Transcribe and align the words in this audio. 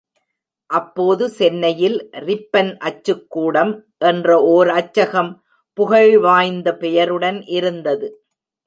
அப்போது 0.69 1.23
சென்னையில் 1.29 1.97
ரிப்பன் 2.19 2.71
அச்சுக்கூடம் 2.81 3.73
என்ற 4.05 4.39
ஓர் 4.47 4.71
அச்சகம் 4.71 5.31
புகழ் 5.77 6.13
வாய்ந்த 6.19 6.69
பெயருடன் 6.75 7.39
இருந்தது. 7.49 8.09